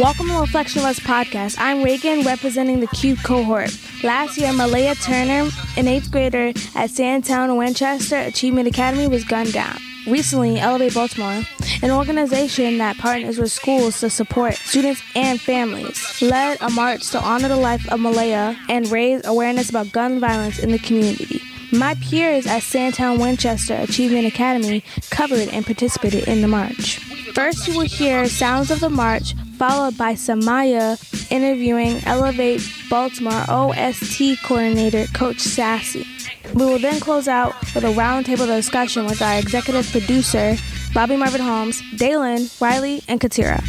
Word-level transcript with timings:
Welcome 0.00 0.28
to 0.28 0.40
Reflection 0.40 0.80
of 0.80 0.96
podcast. 0.96 1.56
I'm 1.58 1.82
Reagan, 1.82 2.24
representing 2.24 2.80
the 2.80 2.86
Q 2.86 3.16
cohort. 3.16 3.68
Last 4.02 4.38
year, 4.38 4.50
Malaya 4.50 4.94
Turner, 4.94 5.50
an 5.76 5.88
eighth 5.88 6.10
grader 6.10 6.54
at 6.74 6.88
Sandtown 6.88 7.54
Winchester 7.58 8.16
Achievement 8.16 8.66
Academy, 8.66 9.08
was 9.08 9.24
gunned 9.24 9.52
down. 9.52 9.78
Recently, 10.06 10.58
Elevate 10.58 10.94
Baltimore, 10.94 11.42
an 11.82 11.90
organization 11.90 12.78
that 12.78 12.96
partners 12.96 13.36
with 13.36 13.52
schools 13.52 14.00
to 14.00 14.08
support 14.08 14.54
students 14.54 15.02
and 15.14 15.38
families, 15.38 16.22
led 16.22 16.56
a 16.62 16.70
march 16.70 17.10
to 17.10 17.20
honor 17.20 17.48
the 17.48 17.56
life 17.56 17.86
of 17.92 18.00
Malaya 18.00 18.56
and 18.70 18.90
raise 18.90 19.26
awareness 19.26 19.68
about 19.68 19.92
gun 19.92 20.18
violence 20.18 20.58
in 20.58 20.70
the 20.70 20.78
community. 20.78 21.42
My 21.72 21.92
peers 21.96 22.46
at 22.46 22.62
Sandtown 22.62 23.18
Winchester 23.18 23.74
Achievement 23.74 24.26
Academy 24.26 24.82
covered 25.10 25.48
and 25.48 25.66
participated 25.66 26.26
in 26.26 26.40
the 26.40 26.48
march. 26.48 27.00
First, 27.34 27.68
you 27.68 27.74
will 27.74 27.86
hear 27.86 28.26
sounds 28.28 28.70
of 28.70 28.80
the 28.80 28.88
march, 28.88 29.34
followed 29.60 29.98
by 29.98 30.14
Samaya 30.14 30.96
interviewing 31.30 32.02
Elevate 32.06 32.66
Baltimore 32.88 33.44
OST 33.46 34.42
coordinator 34.42 35.04
Coach 35.12 35.38
Sassy. 35.40 36.06
We 36.54 36.64
will 36.64 36.78
then 36.78 36.98
close 36.98 37.28
out 37.28 37.52
with 37.74 37.84
a 37.84 37.92
roundtable 37.92 38.46
discussion 38.46 39.04
with 39.04 39.20
our 39.20 39.38
executive 39.38 39.86
producer, 39.90 40.56
Bobby 40.94 41.18
Marvin 41.18 41.42
Holmes, 41.42 41.82
Dalen, 41.98 42.48
Riley, 42.58 43.02
and 43.06 43.20
Katira. 43.20 43.62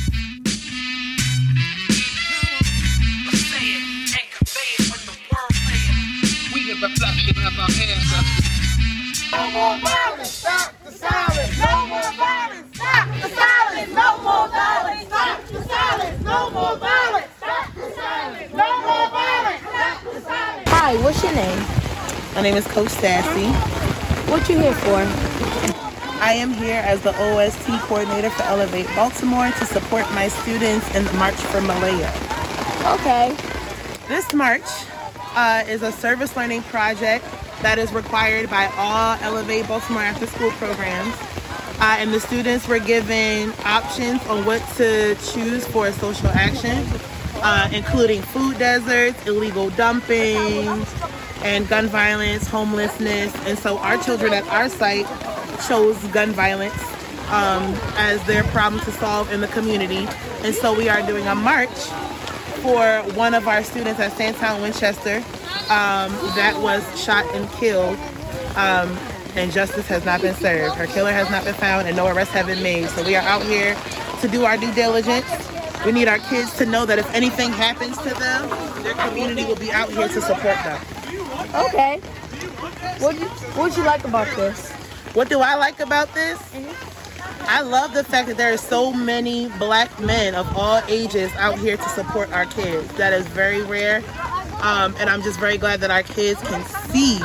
No 9.31 9.51
more 9.51 9.77
violence, 9.79 10.29
stop 10.29 10.73
the 10.85 10.91
silence. 10.91 11.57
No 11.57 11.87
more 11.87 12.11
violence, 12.13 12.75
stop 12.75 13.07
the 13.21 13.29
silence. 13.29 13.91
No 13.93 14.17
more 14.21 14.47
violence, 14.47 15.07
stop 15.07 15.47
the 15.47 15.63
silence. 15.63 16.23
No 16.23 16.49
more 16.51 16.77
violence, 16.77 17.27
stop 17.37 17.73
the 17.73 17.91
silence. 17.95 18.53
No 18.53 18.81
more 18.81 19.09
violence, 19.09 19.61
stop 19.61 20.03
the 20.03 20.21
silence. 20.21 20.69
Hi, 20.69 20.95
what's 21.21 21.35
your 21.35 21.45
name? 21.45 22.33
My 22.33 22.41
name 22.41 22.55
is 22.55 22.65
Coach 22.67 22.89
Sassy. 22.89 23.45
What 24.31 24.49
you 24.49 24.57
here 24.57 24.73
for? 24.73 24.97
I 26.19 26.33
am 26.33 26.51
here 26.51 26.81
as 26.83 27.01
the 27.01 27.11
OST 27.11 27.67
coordinator 27.81 28.31
for 28.31 28.43
Elevate 28.43 28.87
Baltimore 28.95 29.51
to 29.51 29.65
support 29.65 30.09
my 30.13 30.29
students 30.29 30.95
in 30.95 31.05
the 31.05 31.13
March 31.13 31.35
for 31.35 31.61
Malaya. 31.61 32.11
Okay. 32.93 33.35
This 34.07 34.33
march 34.33 34.65
uh, 35.35 35.63
is 35.67 35.83
a 35.83 35.91
service 35.91 36.35
learning 36.35 36.63
project 36.63 37.23
that 37.61 37.77
is 37.77 37.93
required 37.93 38.49
by 38.49 38.65
all 38.75 39.15
Elevate 39.21 39.67
Baltimore 39.67 40.01
after 40.01 40.25
school 40.25 40.49
programs. 40.51 41.13
Uh, 41.79 41.97
and 41.99 42.11
the 42.11 42.19
students 42.19 42.67
were 42.67 42.79
given 42.79 43.53
options 43.63 44.25
on 44.25 44.43
what 44.43 44.61
to 44.77 45.13
choose 45.33 45.67
for 45.67 45.87
a 45.87 45.93
social 45.93 46.29
action, 46.29 46.83
uh, 47.41 47.69
including 47.71 48.21
food 48.21 48.57
deserts, 48.57 49.25
illegal 49.25 49.69
dumping, 49.71 50.67
and 51.43 51.67
gun 51.67 51.87
violence, 51.87 52.47
homelessness. 52.47 53.35
And 53.47 53.57
so 53.57 53.77
our 53.79 53.97
children 53.97 54.33
at 54.33 54.47
our 54.47 54.69
site 54.69 55.07
chose 55.67 55.97
gun 56.07 56.31
violence 56.31 56.79
um, 57.29 57.73
as 57.97 58.23
their 58.25 58.43
problem 58.45 58.81
to 58.83 58.91
solve 58.91 59.31
in 59.31 59.41
the 59.41 59.47
community. 59.47 60.07
And 60.43 60.53
so 60.53 60.75
we 60.75 60.89
are 60.89 61.05
doing 61.05 61.27
a 61.27 61.35
march 61.35 61.69
for 62.61 63.01
one 63.15 63.33
of 63.33 63.47
our 63.47 63.63
students 63.63 63.99
at 63.99 64.15
Sandtown 64.17 64.61
Winchester 64.61 65.17
um, 65.69 66.11
that 66.35 66.59
was 66.61 66.83
shot 67.03 67.25
and 67.33 67.49
killed. 67.51 67.97
Um, 68.55 68.97
and 69.35 69.51
justice 69.51 69.87
has 69.87 70.03
not 70.03 70.21
been 70.21 70.35
served. 70.35 70.75
Her 70.75 70.87
killer 70.87 71.11
has 71.13 71.29
not 71.29 71.45
been 71.45 71.53
found, 71.53 71.87
and 71.87 71.95
no 71.95 72.07
arrests 72.07 72.33
have 72.33 72.47
been 72.47 72.61
made. 72.61 72.89
So 72.89 73.03
we 73.05 73.15
are 73.15 73.23
out 73.23 73.43
here 73.43 73.77
to 74.19 74.27
do 74.27 74.43
our 74.43 74.57
due 74.57 74.73
diligence. 74.73 75.25
We 75.85 75.91
need 75.91 76.07
our 76.07 76.19
kids 76.19 76.55
to 76.57 76.65
know 76.65 76.85
that 76.85 76.99
if 76.99 77.11
anything 77.13 77.51
happens 77.51 77.97
to 77.97 78.09
them, 78.09 78.83
their 78.83 78.93
community 78.93 79.45
will 79.45 79.55
be 79.55 79.71
out 79.71 79.89
here 79.89 80.07
to 80.07 80.21
support 80.21 80.55
them. 80.63 80.79
Okay. 81.55 81.99
What 82.99 83.19
you 83.19 83.25
what 83.55 83.75
you 83.75 83.83
like 83.83 84.03
about 84.03 84.27
this? 84.35 84.71
What 85.13 85.27
do 85.27 85.39
I 85.39 85.55
like 85.55 85.79
about 85.79 86.13
this? 86.13 86.39
I 87.41 87.61
love 87.61 87.93
the 87.93 88.03
fact 88.03 88.27
that 88.27 88.37
there 88.37 88.53
are 88.53 88.57
so 88.57 88.93
many 88.93 89.49
black 89.57 89.99
men 89.99 90.35
of 90.35 90.55
all 90.55 90.81
ages 90.87 91.31
out 91.33 91.57
here 91.57 91.77
to 91.77 91.89
support 91.89 92.31
our 92.31 92.45
kids. 92.45 92.87
That 92.93 93.11
is 93.13 93.25
very 93.27 93.63
rare. 93.63 94.03
Um, 94.61 94.95
and 94.99 95.09
I'm 95.09 95.23
just 95.23 95.39
very 95.39 95.57
glad 95.57 95.81
that 95.81 95.89
our 95.89 96.03
kids 96.03 96.39
can 96.43 96.63
see 96.91 97.17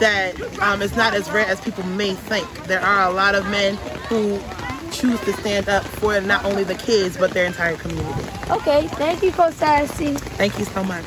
that 0.00 0.34
um, 0.62 0.80
it's 0.80 0.96
not 0.96 1.12
as 1.14 1.30
rare 1.30 1.46
as 1.46 1.60
people 1.60 1.84
may 1.84 2.14
think. 2.14 2.48
There 2.64 2.80
are 2.80 3.08
a 3.08 3.12
lot 3.12 3.34
of 3.34 3.44
men 3.50 3.76
who 4.08 4.40
choose 4.98 5.20
to 5.20 5.32
stand 5.34 5.68
up 5.68 5.84
for 5.84 6.20
not 6.20 6.44
only 6.44 6.64
the 6.64 6.74
kids, 6.74 7.16
but 7.16 7.30
their 7.30 7.46
entire 7.46 7.76
community. 7.76 8.28
Okay, 8.50 8.88
thank 8.88 9.22
you, 9.22 9.30
Coach 9.30 9.54
Sassy. 9.54 10.14
Thank 10.36 10.58
you 10.58 10.64
so 10.64 10.82
much. 10.82 11.04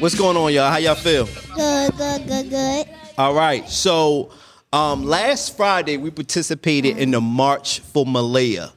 What's 0.00 0.14
going 0.16 0.36
on, 0.36 0.52
y'all? 0.52 0.70
How 0.70 0.76
y'all 0.76 0.94
feel? 0.94 1.24
Good, 1.54 1.96
good, 1.96 2.26
good, 2.26 2.50
good. 2.50 2.86
All 3.16 3.32
right. 3.32 3.66
So, 3.66 4.30
um, 4.74 5.04
last 5.04 5.56
Friday 5.56 5.96
we 5.98 6.10
participated 6.10 6.98
in 6.98 7.12
the 7.12 7.20
March 7.20 7.78
for 7.78 8.04
Malaya. 8.04 8.72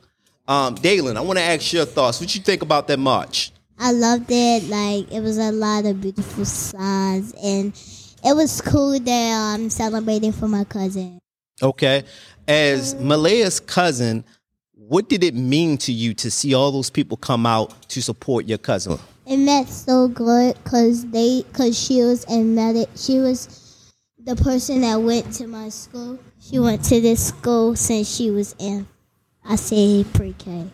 Um, 0.47 0.75
Dalen, 0.75 1.17
I 1.17 1.21
want 1.21 1.39
to 1.39 1.43
ask 1.43 1.73
your 1.73 1.85
thoughts. 1.85 2.21
What 2.21 2.35
you 2.35 2.41
think 2.41 2.61
about 2.61 2.87
that 2.87 2.99
march? 2.99 3.51
I 3.79 3.93
loved 3.93 4.29
it. 4.29 4.69
Like 4.69 5.11
it 5.11 5.21
was 5.21 5.39
a 5.39 5.51
lot 5.51 5.85
of 5.85 5.99
beautiful 5.99 6.45
signs, 6.45 7.33
and 7.43 7.73
it 8.23 8.35
was 8.35 8.61
cool 8.61 8.99
that 8.99 9.53
I'm 9.55 9.71
celebrating 9.71 10.31
for 10.31 10.47
my 10.47 10.65
cousin. 10.65 11.19
Okay. 11.63 12.03
As 12.47 12.93
Malaya's 12.95 13.59
cousin, 13.59 14.23
what 14.73 15.09
did 15.09 15.23
it 15.23 15.33
mean 15.33 15.79
to 15.79 15.91
you 15.91 16.13
to 16.13 16.29
see 16.29 16.53
all 16.53 16.71
those 16.71 16.91
people 16.91 17.17
come 17.17 17.47
out 17.47 17.89
to 17.89 18.03
support 18.03 18.45
your 18.45 18.59
cousin? 18.59 18.99
It 19.25 19.37
meant 19.37 19.67
so 19.67 20.07
good 20.07 20.55
because 20.63 21.07
they, 21.07 21.43
cause 21.53 21.77
she 21.77 22.03
was 22.03 22.23
in 22.25 22.53
medic. 22.55 22.87
She 22.95 23.17
was 23.17 23.66
the 24.27 24.35
person 24.35 24.81
that 24.81 24.95
went 25.01 25.31
to 25.35 25.47
my 25.47 25.69
school. 25.69 26.19
She 26.41 26.59
went 26.59 26.83
to 26.85 26.99
this 26.99 27.27
school 27.29 27.77
since 27.77 28.13
she 28.13 28.29
was 28.29 28.55
in, 28.59 28.85
I 29.45 29.55
say 29.55 30.03
pre-K. 30.13 30.67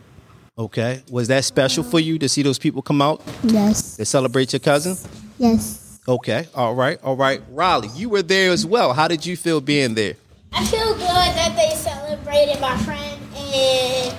Okay. 0.57 1.03
Was 1.11 1.27
that 1.27 1.45
special 1.45 1.83
for 1.83 1.99
you 1.99 2.17
to 2.17 2.27
see 2.27 2.41
those 2.41 2.57
people 2.57 2.81
come 2.81 2.99
out 3.01 3.21
Yes, 3.43 3.97
to 3.97 4.05
celebrate 4.05 4.53
your 4.53 4.59
cousin? 4.59 4.97
yes. 5.37 5.99
Okay. 6.07 6.47
All 6.55 6.73
right. 6.73 6.99
All 7.03 7.15
right. 7.15 7.41
Raleigh, 7.51 7.89
you 7.95 8.09
were 8.09 8.23
there 8.23 8.51
as 8.51 8.65
well. 8.65 8.91
How 8.93 9.07
did 9.07 9.23
you 9.25 9.37
feel 9.37 9.61
being 9.61 9.93
there? 9.93 10.15
I 10.51 10.65
feel 10.65 10.93
good 10.93 10.99
that 11.07 11.55
they 11.55 11.75
celebrated 11.75 12.59
my 12.59 12.75
friend 12.79 13.21
and 13.37 14.15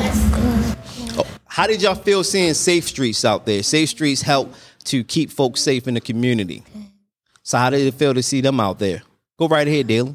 that's 0.00 0.28
good. 0.30 1.18
Oh, 1.18 1.26
how 1.46 1.66
did 1.66 1.82
y'all 1.82 1.94
feel 1.94 2.24
seeing 2.24 2.54
Safe 2.54 2.88
Streets 2.88 3.22
out 3.24 3.44
there? 3.46 3.62
Safe 3.62 3.90
Streets 3.90 4.22
help 4.22 4.52
to 4.84 5.04
keep 5.04 5.30
folks 5.30 5.60
safe 5.60 5.86
in 5.86 5.94
the 5.94 6.00
community. 6.00 6.64
So 7.50 7.58
how 7.58 7.70
did 7.70 7.84
it 7.84 7.94
feel 7.94 8.14
to 8.14 8.22
see 8.22 8.40
them 8.40 8.60
out 8.60 8.78
there? 8.78 9.02
Go 9.36 9.48
right 9.48 9.66
ahead, 9.66 9.88
Dylan. 9.88 10.14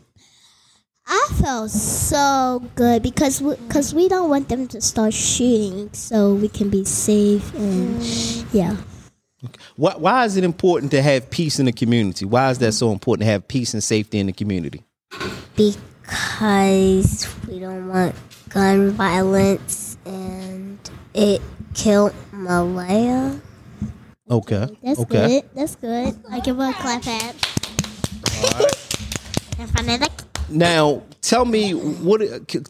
I 1.06 1.28
felt 1.34 1.70
so 1.70 2.64
good 2.76 3.04
because 3.04 3.42
we, 3.42 3.58
cause 3.68 3.94
we 3.94 4.08
don't 4.08 4.30
want 4.30 4.48
them 4.48 4.70
to 4.70 4.80
start 4.80 5.14
shooting, 5.14 5.90
so 5.92 6.34
we 6.34 6.48
can 6.48 6.70
be 6.70 6.86
safe 6.86 7.54
and 7.56 8.00
mm. 8.00 8.46
yeah. 8.54 8.78
Why, 9.76 9.96
why 9.98 10.24
is 10.24 10.38
it 10.38 10.46
important 10.46 10.92
to 10.92 11.02
have 11.02 11.30
peace 11.30 11.60
in 11.60 11.66
the 11.66 11.74
community? 11.74 12.24
Why 12.24 12.52
is 12.52 12.60
that 12.60 12.72
so 12.72 12.94
important 12.94 13.26
to 13.26 13.32
have 13.34 13.46
peace 13.50 13.74
and 13.74 13.84
safety 13.84 14.20
in 14.20 14.28
the 14.28 14.34
community? 14.34 14.86
because 15.58 17.28
we 17.50 17.60
don't 17.60 17.90
want 17.90 18.16
gun 18.48 18.92
violence 18.92 19.98
and 20.06 20.80
it 21.14 21.42
killed 21.74 22.14
Malaya. 22.32 23.42
Okay. 24.30 24.68
That's 24.84 25.00
okay. 25.02 25.42
good. 25.42 25.50
That's 25.54 25.76
good. 25.76 26.16
I 26.32 26.40
give 26.40 26.58
her 26.58 26.70
a 26.70 26.74
clap 26.74 27.04
hand. 27.04 27.36
In 29.60 29.68
front 29.68 29.90
of 29.90 30.00
the 30.00 30.10
Now, 30.50 31.04
tell 31.22 31.46
me, 31.46 31.72
what, 31.74 32.22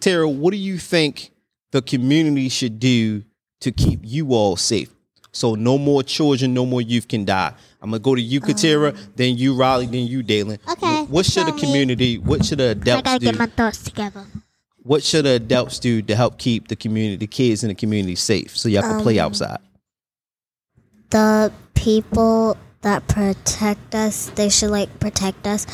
Tara, 0.02 0.28
what 0.30 0.52
do 0.52 0.58
you 0.58 0.78
think 0.78 1.32
the 1.72 1.82
community 1.82 2.50
should 2.50 2.80
do 2.80 3.24
to 3.62 3.72
keep 3.72 4.02
you 4.04 4.30
all 4.34 4.56
safe? 4.56 4.90
So 5.32 5.56
no 5.56 5.78
more 5.78 6.04
children, 6.04 6.54
no 6.54 6.66
more 6.66 6.82
youth 6.82 7.08
can 7.08 7.26
die. 7.26 7.54
I'm 7.82 7.90
gonna 7.92 8.00
go 8.00 8.16
to 8.16 8.22
you, 8.22 8.40
Katira, 8.42 8.98
then 9.16 9.38
you, 9.38 9.54
Riley, 9.56 9.86
then 9.86 10.08
you, 10.08 10.24
Dalen. 10.24 10.60
Okay, 10.70 11.04
What 11.06 11.26
should 11.26 11.42
the 11.46 11.52
tell 11.52 11.56
me. 11.56 11.62
community? 11.62 12.18
What 12.18 12.46
should 12.46 12.60
the 12.60 12.70
adults 12.70 12.88
I 12.90 13.00
adults 13.00 13.04
gotta 13.06 13.20
do? 13.20 13.26
get 13.26 13.40
my 13.40 13.46
thoughts 13.48 13.84
together. 13.84 14.26
what 14.84 15.04
should 15.04 15.26
the 15.26 15.32
adults 15.32 15.80
do 15.80 16.02
to 16.04 16.16
help 16.16 16.38
keep 16.38 16.68
the 16.70 16.76
community, 16.76 17.18
the 17.18 17.28
kids 17.28 17.64
in 17.64 17.70
the 17.70 17.76
community 17.76 18.16
safe, 18.16 18.56
so 18.58 18.70
y'all 18.70 18.82
can 18.84 19.02
play 19.02 19.20
Um, 19.20 19.26
outside? 19.28 19.58
The 21.10 21.52
people 21.74 22.58
that 22.82 23.08
protect 23.08 23.96
us, 23.96 24.32
they 24.36 24.50
should 24.50 24.72
like 24.72 25.00
protect 25.00 25.48
us, 25.48 25.66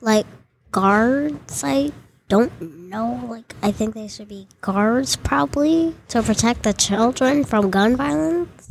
like 0.00 0.26
guards, 0.70 1.62
I 1.64 1.92
don't 2.28 2.88
know. 2.88 3.26
Like, 3.28 3.54
I 3.62 3.72
think 3.72 3.94
they 3.94 4.08
should 4.08 4.28
be 4.28 4.46
guards 4.60 5.16
probably 5.16 5.94
to 6.08 6.22
protect 6.22 6.62
the 6.62 6.72
children 6.72 7.44
from 7.44 7.70
gun 7.70 7.96
violence. 7.96 8.70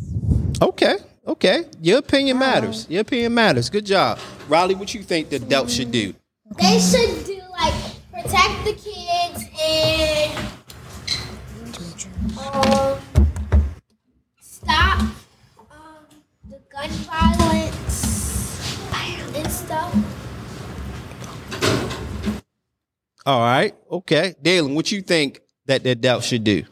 Okay, 0.61 0.97
okay. 1.27 1.65
Your 1.81 1.99
opinion 1.99 2.39
matters. 2.39 2.85
Your 2.89 3.01
opinion 3.01 3.33
matters. 3.33 3.69
Good 3.69 3.85
job, 3.85 4.19
Riley. 4.47 4.75
What 4.75 4.93
you 4.93 5.03
think 5.03 5.29
the 5.29 5.37
adults 5.37 5.73
should 5.73 5.91
do? 5.91 6.13
They 6.57 6.79
should 6.79 7.25
All 23.29 23.41
right. 23.41 23.75
Okay, 23.91 24.33
Dalen. 24.41 24.73
What 24.73 24.91
you 24.91 25.03
think 25.03 25.39
that 25.67 25.83
the 25.83 25.91
adults 25.91 26.25
should 26.25 26.43
do? 26.43 26.63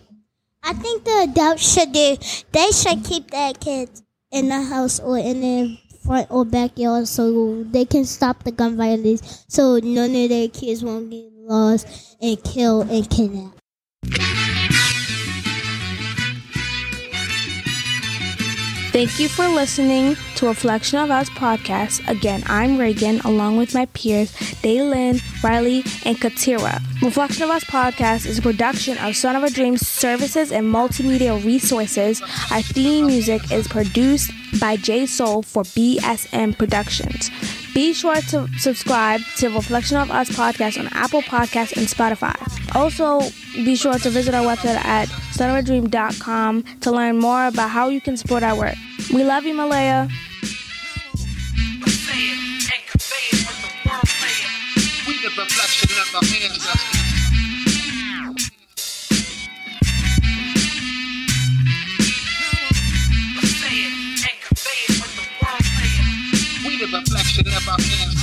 I 0.63 0.73
think 0.73 1.03
the 1.03 1.29
adults 1.29 1.61
should 1.61 1.93
do. 1.93 2.17
They 2.51 2.71
should 2.71 3.05
keep 3.05 3.29
their 3.29 3.53
kids 3.53 4.01
in 4.31 4.49
the 4.49 4.63
house 4.63 4.99
or 4.99 5.19
in 5.19 5.41
their 5.41 5.77
front 6.03 6.31
or 6.31 6.45
backyard 6.45 7.07
so 7.07 7.61
they 7.61 7.85
can 7.85 8.05
stop 8.05 8.41
the 8.41 8.51
gun 8.51 8.75
violence. 8.75 9.45
So 9.47 9.77
none 9.77 10.15
of 10.15 10.29
their 10.29 10.47
kids 10.47 10.83
won't 10.83 11.11
get 11.11 11.29
lost 11.31 12.17
and 12.19 12.43
killed 12.43 12.89
and 12.89 13.07
kidnapped. 13.07 13.61
Thank 18.97 19.19
you 19.19 19.29
for 19.29 19.47
listening 19.47 20.17
to 20.37 20.47
Reflection 20.47 20.97
of 20.97 21.11
Us 21.11 21.29
podcast. 21.29 22.01
Again, 22.09 22.41
I'm 22.47 22.79
Reagan, 22.79 23.19
along 23.19 23.57
with 23.57 23.75
my 23.75 23.85
peers 23.93 24.31
Daylin, 24.63 25.21
Riley, 25.43 25.83
and 26.03 26.17
Katira. 26.17 26.81
Reflection 27.03 27.43
of 27.43 27.51
Us 27.51 27.63
podcast 27.63 28.25
is 28.25 28.39
a 28.39 28.41
production 28.41 28.97
of 28.97 29.15
Son 29.15 29.35
of 29.35 29.43
a 29.43 29.51
Dream 29.51 29.77
Services 29.77 30.51
and 30.51 30.65
Multimedia 30.73 31.45
Resources. 31.45 32.23
Our 32.51 32.63
theme 32.63 33.05
music 33.05 33.51
is 33.51 33.67
produced 33.67 34.31
by 34.59 34.77
J 34.77 35.05
Soul 35.05 35.43
for 35.43 35.61
BSM 35.61 36.57
Productions. 36.57 37.29
Be 37.75 37.93
sure 37.93 38.15
to 38.15 38.47
subscribe 38.57 39.21
to 39.37 39.49
Reflection 39.49 39.97
of 39.97 40.09
Us 40.09 40.29
podcast 40.29 40.79
on 40.79 40.87
Apple 40.93 41.21
Podcasts 41.21 41.77
and 41.77 41.85
Spotify. 41.85 42.35
Also, 42.75 43.19
be 43.53 43.75
sure 43.75 43.99
to 43.99 44.09
visit 44.09 44.33
our 44.33 44.43
website 44.43 44.83
at 44.83 45.07
sonofadream.com 45.33 46.63
to 46.81 46.91
learn 46.91 47.19
more 47.19 47.45
about 47.45 47.69
how 47.69 47.89
you 47.89 48.01
can 48.01 48.17
support 48.17 48.41
our 48.41 48.57
work. 48.57 48.75
We 49.13 49.23
love 49.23 49.45
you, 49.45 49.53
Malaya. 49.55 50.09
The 66.79 66.85
reflection 66.93 67.47
of 67.47 67.67
our 67.67 67.73
ancestors. 67.73 68.16